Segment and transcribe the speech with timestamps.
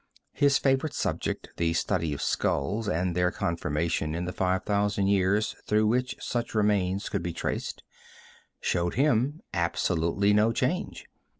[0.31, 5.55] His favorite subject, the study of skulls, and their conformation in the five thousand years
[5.67, 7.83] through which such remains could be traced,
[8.59, 11.05] showed him absolutely no change.